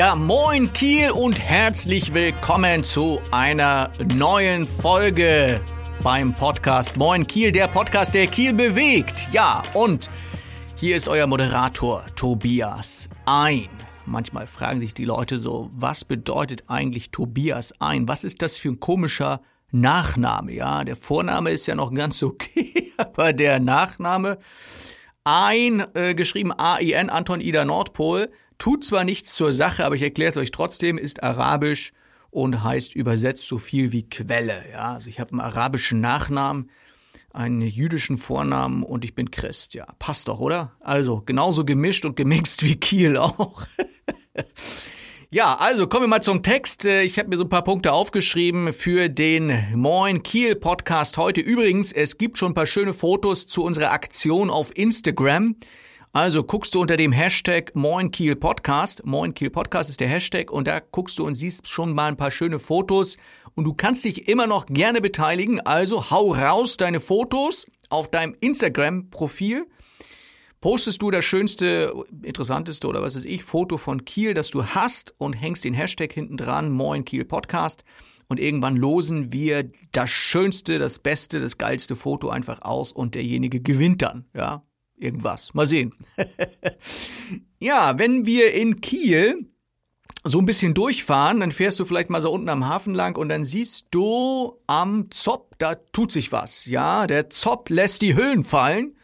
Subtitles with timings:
[0.00, 5.60] Ja, moin Kiel und herzlich willkommen zu einer neuen Folge
[6.02, 9.28] beim Podcast Moin Kiel, der Podcast, der Kiel bewegt.
[9.30, 10.08] Ja, und
[10.74, 13.68] hier ist euer Moderator Tobias Ein.
[14.06, 18.08] Manchmal fragen sich die Leute so, was bedeutet eigentlich Tobias Ein?
[18.08, 20.54] Was ist das für ein komischer Nachname?
[20.54, 24.38] Ja, der Vorname ist ja noch ganz okay, aber der Nachname
[25.24, 28.30] Ein, äh, geschrieben A-I-N, Anton Ida Nordpol,
[28.60, 31.94] Tut zwar nichts zur Sache, aber ich erkläre es euch trotzdem, ist arabisch
[32.28, 34.62] und heißt übersetzt so viel wie Quelle.
[34.70, 36.70] Ja, also ich habe einen arabischen Nachnamen,
[37.32, 39.72] einen jüdischen Vornamen und ich bin Christ.
[39.72, 40.76] Ja, passt doch, oder?
[40.80, 43.62] Also genauso gemischt und gemixt wie Kiel auch.
[45.30, 46.84] ja, also kommen wir mal zum Text.
[46.84, 51.40] Ich habe mir so ein paar Punkte aufgeschrieben für den Moin Kiel Podcast heute.
[51.40, 55.56] Übrigens, es gibt schon ein paar schöne Fotos zu unserer Aktion auf Instagram.
[56.12, 59.06] Also guckst du unter dem Hashtag Moin Kiel Podcast.
[59.06, 62.16] Moin Kiel Podcast ist der Hashtag und da guckst du und siehst schon mal ein
[62.16, 63.16] paar schöne Fotos
[63.54, 65.60] und du kannst dich immer noch gerne beteiligen.
[65.60, 69.68] Also hau raus deine Fotos auf deinem Instagram-Profil.
[70.60, 71.94] Postest du das schönste,
[72.24, 76.12] interessanteste oder was weiß ich, Foto von Kiel, das du hast und hängst den Hashtag
[76.12, 77.84] hinten dran, Moin Kiel Podcast.
[78.26, 83.60] Und irgendwann losen wir das schönste, das beste, das geilste Foto einfach aus und derjenige
[83.60, 84.64] gewinnt dann, ja
[85.00, 85.54] irgendwas.
[85.54, 85.94] Mal sehen.
[87.58, 89.50] ja, wenn wir in Kiel
[90.24, 93.28] so ein bisschen durchfahren, dann fährst du vielleicht mal so unten am Hafen lang und
[93.28, 96.66] dann siehst du am Zopp, da tut sich was.
[96.66, 98.96] Ja, der Zopp lässt die Hüllen fallen.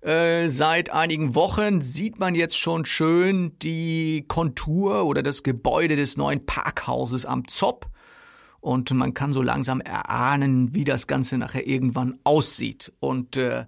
[0.00, 6.16] Äh, seit einigen Wochen sieht man jetzt schon schön die Kontur oder das Gebäude des
[6.16, 7.86] neuen Parkhauses am Zopp.
[8.60, 12.92] Und man kann so langsam erahnen, wie das Ganze nachher irgendwann aussieht.
[12.98, 13.66] Und äh,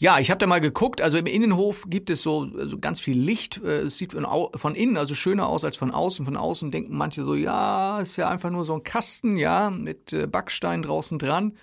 [0.00, 1.00] ja, ich habe da mal geguckt.
[1.00, 3.60] Also im Innenhof gibt es so also ganz viel Licht.
[3.64, 6.24] Äh, es sieht von innen also schöner aus als von außen.
[6.24, 10.12] Von außen denken manche so, ja, ist ja einfach nur so ein Kasten, ja, mit
[10.12, 11.56] äh, Backstein draußen dran.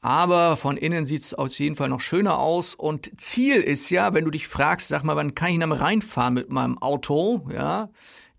[0.00, 2.74] Aber von innen sieht es auf jeden Fall noch schöner aus.
[2.74, 6.34] Und Ziel ist ja, wenn du dich fragst, sag mal, wann kann ich denn reinfahren
[6.34, 7.46] mit meinem Auto?
[7.52, 7.90] Ja,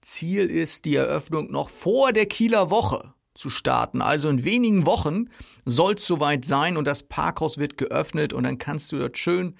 [0.01, 4.01] Ziel ist die Eröffnung noch vor der Kieler Woche zu starten.
[4.01, 5.25] Also in wenigen Wochen
[5.65, 9.55] soll es soweit sein und das Parkhaus wird geöffnet und dann kannst du dort schön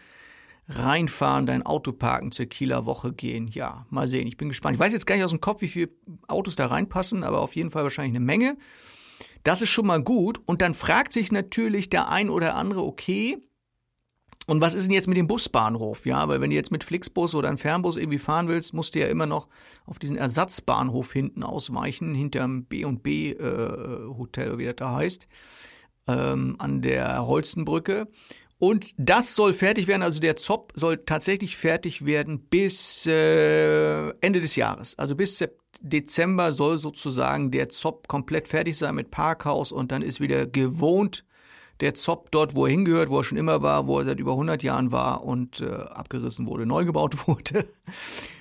[0.70, 3.48] reinfahren, dein Auto parken, zur Kieler Woche gehen.
[3.48, 4.28] Ja, mal sehen.
[4.28, 4.76] Ich bin gespannt.
[4.76, 5.90] Ich weiß jetzt gar nicht aus dem Kopf, wie viele
[6.28, 8.58] Autos da reinpassen, aber auf jeden Fall wahrscheinlich eine Menge.
[9.44, 10.40] Das ist schon mal gut.
[10.46, 13.40] Und dann fragt sich natürlich der ein oder andere, okay,
[14.52, 16.06] und was ist denn jetzt mit dem Busbahnhof?
[16.06, 19.00] Ja, weil wenn du jetzt mit Flixbus oder einem Fernbus irgendwie fahren willst, musst du
[19.00, 19.48] ja immer noch
[19.86, 25.30] auf diesen Ersatzbahnhof hinten ausweichen, hinterm B&B äh, Hotel, wie das da heißt,
[26.08, 28.10] ähm, an der Holstenbrücke.
[28.60, 34.42] Und das soll fertig werden, also der ZOP soll tatsächlich fertig werden bis äh, Ende
[34.42, 35.00] des Jahres.
[35.00, 35.42] Also bis
[35.80, 41.24] Dezember soll sozusagen der ZOP komplett fertig sein mit Parkhaus und dann ist wieder gewohnt
[41.82, 44.32] der Zopp dort, wo er hingehört, wo er schon immer war, wo er seit über
[44.32, 47.68] 100 Jahren war und äh, abgerissen wurde, neu gebaut wurde.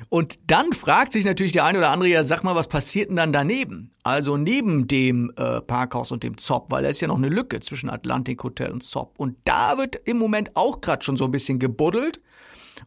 [0.09, 3.17] Und dann fragt sich natürlich der eine oder andere, ja, sag mal, was passiert denn
[3.17, 3.91] dann daneben?
[4.03, 7.61] Also neben dem äh, Parkhaus und dem Zopp, weil da ist ja noch eine Lücke
[7.61, 9.19] zwischen Atlantic Hotel und Zopp.
[9.19, 12.21] Und da wird im Moment auch gerade schon so ein bisschen gebuddelt.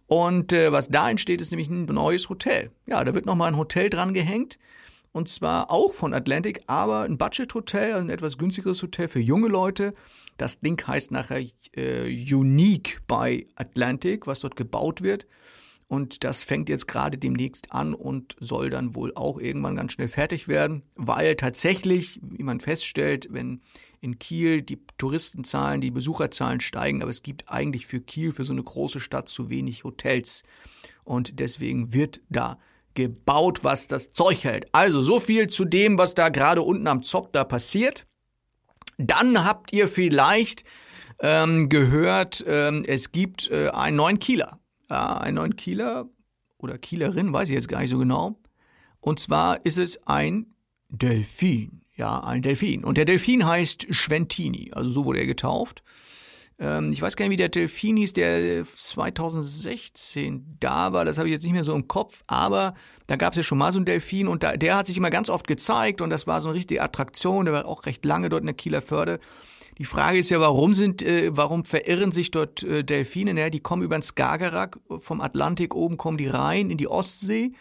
[0.08, 2.72] Und äh, was da entsteht, ist nämlich ein neues Hotel.
[2.86, 4.60] Ja, da wird nochmal ein Hotel dran gehängt.
[5.12, 9.48] Und zwar auch von Atlantic, aber ein Budget-Hotel, also ein etwas günstigeres Hotel für junge
[9.48, 9.94] Leute.
[10.38, 11.44] Das Ding heißt nachher
[11.76, 15.28] äh, Unique bei Atlantic, was dort gebaut wird.
[15.88, 20.08] Und das fängt jetzt gerade demnächst an und soll dann wohl auch irgendwann ganz schnell
[20.08, 23.62] fertig werden, weil tatsächlich, wie man feststellt, wenn
[24.02, 28.54] in Kiel die Touristenzahlen, die Besucherzahlen steigen, aber es gibt eigentlich für Kiel, für so
[28.54, 30.44] eine große Stadt, zu wenig Hotels.
[31.04, 32.58] Und deswegen wird da
[32.96, 34.68] gebaut, was das Zeug hält.
[34.72, 38.06] Also so viel zu dem, was da gerade unten am Zopp da passiert.
[38.98, 40.64] Dann habt ihr vielleicht
[41.20, 44.60] ähm, gehört, ähm, es gibt äh, einen neuen Kieler.
[44.90, 46.10] Ja, einen neuen Kieler
[46.58, 48.40] oder Kielerin, weiß ich jetzt gar nicht so genau.
[49.00, 50.54] Und zwar ist es ein
[50.90, 51.82] Delfin.
[51.96, 52.84] Ja, ein Delfin.
[52.84, 54.72] Und der Delfin heißt Schwentini.
[54.74, 55.84] Also so wurde er getauft.
[56.64, 61.04] Ähm, ich weiß gar nicht, wie der Delfin hieß, der 2016 da war.
[61.04, 62.24] Das habe ich jetzt nicht mehr so im Kopf.
[62.26, 62.74] Aber
[63.08, 65.10] da gab es ja schon mal so einen Delfin und da, der hat sich immer
[65.10, 67.46] ganz oft gezeigt und das war so eine richtige Attraktion.
[67.46, 69.20] Der war auch recht lange dort in der Kieler Förde.
[69.78, 73.34] Die Frage ist ja, warum sind, äh, warum verirren sich dort äh, Delfine?
[73.34, 77.52] Naja, die kommen über den Skagerrak vom Atlantik oben, kommen die rein in die Ostsee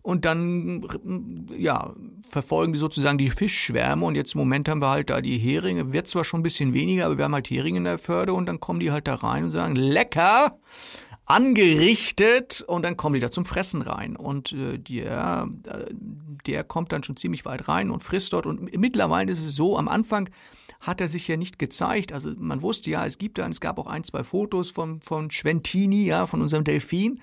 [0.00, 0.86] und dann
[1.56, 1.94] ja,
[2.26, 5.92] verfolgen die sozusagen die Fischschwärme und jetzt im Moment haben wir halt da die Heringe,
[5.92, 8.46] wird zwar schon ein bisschen weniger, aber wir haben halt Heringe in der Förde und
[8.46, 10.58] dann kommen die halt da rein und sagen, lecker!
[11.24, 14.16] angerichtet und dann kommen die da zum Fressen rein.
[14.16, 15.94] Und äh, der, äh,
[16.46, 18.44] der kommt dann schon ziemlich weit rein und frisst dort.
[18.44, 20.28] Und mittlerweile ist es so, am Anfang
[20.80, 22.12] hat er sich ja nicht gezeigt.
[22.12, 25.30] Also man wusste ja, es gibt dann, es gab auch ein, zwei Fotos von, von
[25.30, 27.20] Schwentini, ja, von unserem Delfin.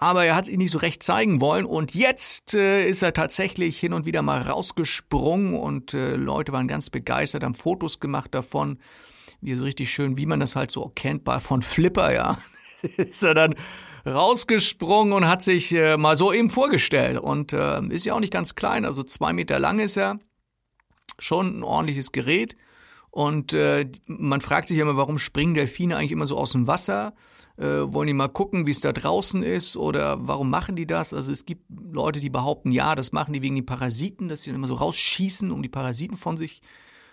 [0.00, 3.78] Aber er hat ihn nicht so recht zeigen wollen und jetzt äh, ist er tatsächlich
[3.78, 8.78] hin und wieder mal rausgesprungen und äh, Leute waren ganz begeistert, haben Fotos gemacht davon,
[9.40, 12.38] wie so richtig schön, wie man das halt so kennt bei von Flipper, ja.
[12.96, 13.54] ist er dann
[14.06, 17.18] rausgesprungen und hat sich äh, mal so eben vorgestellt.
[17.18, 20.18] Und äh, ist ja auch nicht ganz klein, also zwei Meter lang ist er.
[21.18, 22.56] Schon ein ordentliches Gerät.
[23.12, 27.12] Und äh, man fragt sich immer, warum springen Delfine eigentlich immer so aus dem Wasser?
[27.58, 29.76] Äh, wollen die mal gucken, wie es da draußen ist?
[29.76, 31.12] Oder warum machen die das?
[31.12, 31.62] Also es gibt
[31.92, 34.76] Leute, die behaupten, ja, das machen die wegen den Parasiten, dass sie dann immer so
[34.76, 36.62] rausschießen, um die Parasiten von sich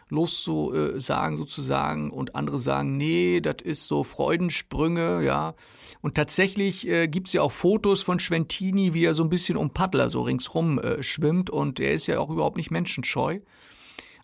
[0.08, 5.54] loszusagen sozusagen und andere sagen, nee, das ist so Freudensprünge, ja.
[6.00, 9.72] Und tatsächlich äh, gibt's ja auch Fotos von Schwentini, wie er so ein bisschen um
[9.72, 13.42] Paddler so ringsrum äh, schwimmt und er ist ja auch überhaupt nicht menschenscheu.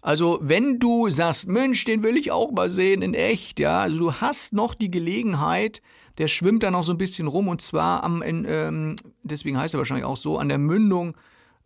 [0.05, 3.97] Also wenn du sagst, Mensch, den will ich auch mal sehen in echt, ja, also
[3.97, 5.81] du hast noch die Gelegenheit,
[6.19, 9.73] der schwimmt da noch so ein bisschen rum und zwar am, in, ähm, deswegen heißt
[9.73, 11.17] er wahrscheinlich auch so, an der Mündung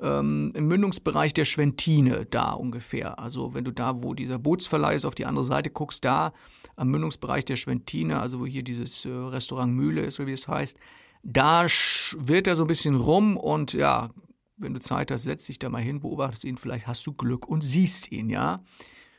[0.02, 3.20] ähm, im Mündungsbereich der Schwentine da ungefähr.
[3.20, 6.32] Also wenn du da, wo dieser Bootsverleih ist, auf die andere Seite guckst, da
[6.78, 10.48] am Mündungsbereich der Schwentine, also wo hier dieses äh, Restaurant Mühle ist, oder wie es
[10.48, 10.78] heißt,
[11.24, 11.66] da
[12.16, 14.12] wird er so ein bisschen rum und ja,
[14.60, 17.48] wenn du Zeit hast, setz dich da mal hin, beobachtest ihn, vielleicht hast du Glück
[17.48, 18.64] und siehst ihn, ja.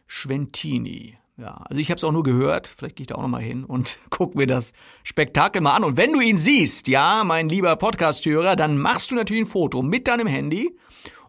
[0.06, 1.16] Schwentini.
[1.36, 2.68] Ja, also ich habe es auch nur gehört.
[2.68, 4.72] Vielleicht gehe ich da auch noch mal hin und guck mir das
[5.04, 5.84] Spektakel mal an.
[5.84, 9.82] Und wenn du ihn siehst, ja, mein lieber Podcast-Hörer, dann machst du natürlich ein Foto
[9.82, 10.76] mit deinem Handy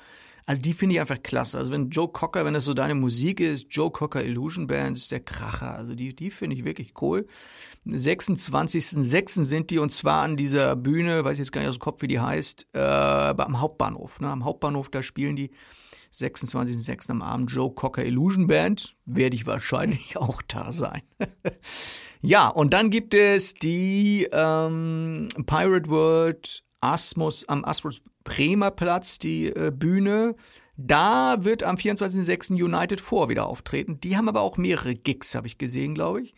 [0.47, 1.59] Also die finde ich einfach klasse.
[1.59, 5.13] Also wenn Joe Cocker, wenn das so deine Musik ist, Joe Cocker Illusion Band ist
[5.13, 5.75] der Kracher.
[5.75, 7.27] Also die, die finde ich wirklich cool.
[7.87, 9.45] 26.06.
[9.45, 12.03] sind die und zwar an dieser Bühne, weiß ich jetzt gar nicht aus dem Kopf,
[12.03, 14.21] wie die heißt, äh, am Hauptbahnhof.
[14.21, 14.29] Ne?
[14.29, 15.51] Am Hauptbahnhof, da spielen die
[16.13, 17.11] 26.06.
[17.11, 18.97] am Abend Joe Cocker Illusion Band.
[19.07, 21.03] Werde ich wahrscheinlich auch da sein.
[22.21, 29.47] ja, und dann gibt es die ähm, Pirate World Asmus, am Asmus Bremer Platz, die
[29.47, 30.35] äh, Bühne.
[30.77, 32.63] Da wird am 24.06.
[32.63, 34.01] United 4 wieder auftreten.
[34.01, 36.35] Die haben aber auch mehrere Gigs, habe ich gesehen, glaube ich,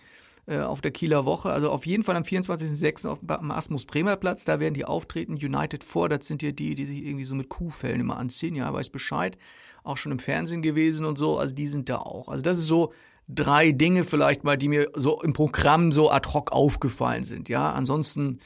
[0.46, 1.50] äh, auf der Kieler Woche.
[1.50, 3.18] Also auf jeden Fall am 24.06.
[3.28, 5.34] am Asmus Bremer Platz, da werden die auftreten.
[5.34, 8.54] United 4, das sind ja die, die sich irgendwie so mit Kuhfällen immer anziehen.
[8.54, 9.38] Ja, weiß Bescheid.
[9.82, 11.38] Auch schon im Fernsehen gewesen und so.
[11.38, 12.28] Also die sind da auch.
[12.28, 12.92] Also das ist so
[13.28, 17.48] drei Dinge vielleicht mal, die mir so im Programm so ad hoc aufgefallen sind.
[17.48, 18.40] Ja, ansonsten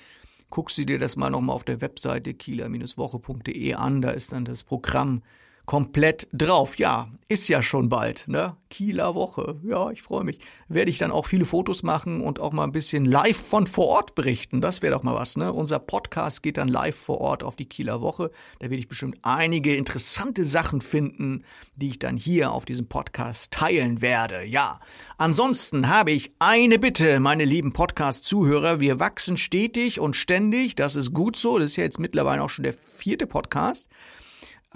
[0.50, 4.02] guckst du dir das mal nochmal auf der Webseite kieler-woche.de an.
[4.02, 5.22] Da ist dann das Programm
[5.68, 6.78] komplett drauf.
[6.78, 8.56] Ja, ist ja schon bald, ne?
[8.70, 9.60] Kieler Woche.
[9.62, 10.38] Ja, ich freue mich.
[10.68, 13.88] Werde ich dann auch viele Fotos machen und auch mal ein bisschen live von vor
[13.88, 14.62] Ort berichten.
[14.62, 15.52] Das wäre doch mal was, ne?
[15.52, 18.30] Unser Podcast geht dann live vor Ort auf die Kieler Woche.
[18.60, 21.44] Da werde ich bestimmt einige interessante Sachen finden,
[21.76, 24.44] die ich dann hier auf diesem Podcast teilen werde.
[24.44, 24.80] Ja.
[25.18, 28.80] Ansonsten habe ich eine Bitte, meine lieben Podcast-Zuhörer.
[28.80, 30.76] Wir wachsen stetig und ständig.
[30.76, 31.58] Das ist gut so.
[31.58, 33.90] Das ist ja jetzt mittlerweile auch schon der vierte Podcast.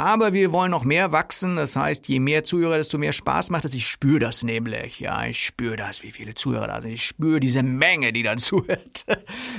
[0.02, 1.54] Aber wir wollen noch mehr wachsen.
[1.54, 3.72] Das heißt, je mehr Zuhörer, desto mehr Spaß macht es.
[3.72, 4.98] Ich spüre das nämlich.
[4.98, 6.94] Ja, ich spüre das, wie viele Zuhörer da sind.
[6.94, 9.06] Ich spüre diese Menge, die dann zuhört.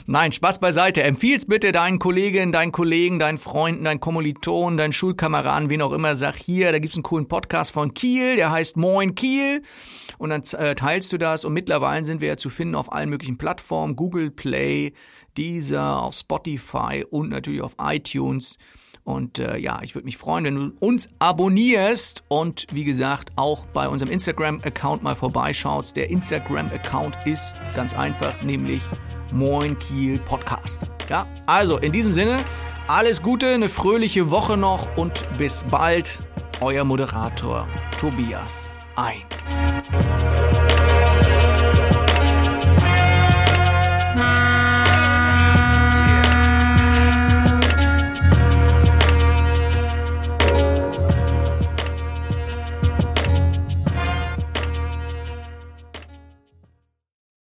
[0.05, 1.01] Nein, Spaß beiseite.
[1.01, 6.17] Empfiehl's bitte deinen Kolleginnen, deinen Kollegen, deinen Freunden, deinen Kommilitonen, deinen Schulkameraden, wen auch immer.
[6.17, 9.61] Sag hier, da gibt's einen coolen Podcast von Kiel, der heißt Moin Kiel.
[10.17, 11.45] Und dann äh, teilst du das.
[11.45, 13.95] Und mittlerweile sind wir ja zu finden auf allen möglichen Plattformen.
[13.95, 14.91] Google Play,
[15.37, 18.57] Deezer, auf Spotify und natürlich auf iTunes.
[19.03, 23.65] Und äh, ja, ich würde mich freuen, wenn du uns abonnierst und wie gesagt auch
[23.65, 25.95] bei unserem Instagram-Account mal vorbeischaust.
[25.95, 28.81] Der Instagram-Account ist ganz einfach, nämlich
[29.33, 30.89] Moin Kiel Podcast.
[31.09, 32.37] Ja, also in diesem Sinne,
[32.87, 36.19] alles Gute, eine fröhliche Woche noch und bis bald.
[36.61, 37.67] Euer Moderator
[37.99, 39.23] Tobias ein.